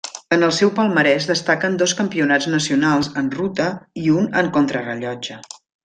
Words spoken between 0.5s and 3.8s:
seu palmarès destaquen dos Campionats nacionals en ruta